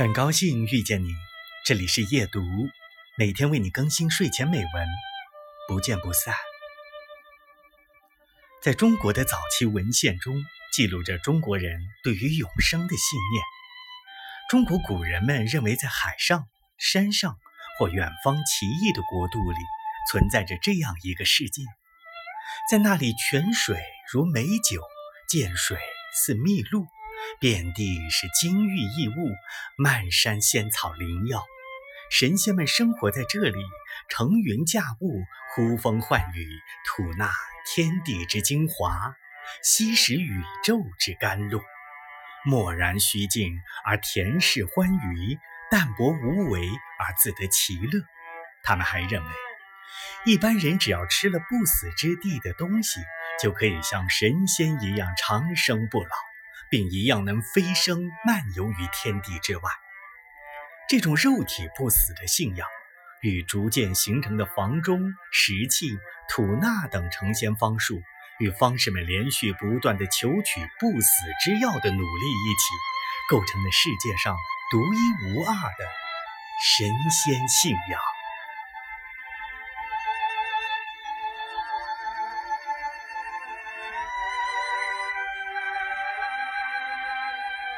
[0.00, 1.10] 很高兴遇见你，
[1.66, 2.40] 这里是夜读，
[3.18, 4.88] 每天为你更新睡前美文，
[5.68, 6.34] 不见不散。
[8.62, 10.42] 在中国的早期文献中，
[10.72, 13.44] 记录着中国人对于永生的信念。
[14.48, 16.46] 中国古人们认为，在海上、
[16.78, 17.36] 山上
[17.78, 19.58] 或远方奇异的国度里，
[20.10, 21.60] 存在着这样一个世界，
[22.70, 23.78] 在那里泉水
[24.10, 24.80] 如美酒，
[25.28, 25.78] 涧水
[26.14, 26.86] 似蜜露。
[27.38, 29.34] 遍地是金玉异物，
[29.76, 31.46] 漫山仙草灵药，
[32.10, 33.58] 神仙们生活在这里，
[34.08, 35.22] 乘云驾雾，
[35.54, 36.48] 呼风唤雨，
[36.86, 37.30] 吐纳
[37.66, 39.14] 天地之精华，
[39.62, 41.62] 吸食宇宙之甘露，
[42.44, 45.38] 漠然虚静而恬适欢愉，
[45.70, 46.60] 淡泊无为
[46.98, 48.02] 而自得其乐。
[48.62, 49.30] 他们还认为，
[50.26, 53.00] 一般人只要吃了不死之地的东西，
[53.40, 56.10] 就可以像神仙一样长生不老。
[56.70, 59.62] 并一样能飞升漫游于天地之外。
[60.88, 62.66] 这种肉体不死的信仰，
[63.20, 68.00] 与逐渐形成的房中石器、吐纳等成仙方术，
[68.38, 71.08] 与方士们连续不断的求取不死
[71.44, 72.74] 之药的努力一起，
[73.28, 74.36] 构成了世界上
[74.70, 75.84] 独一无二的
[76.62, 78.00] 神仙信仰。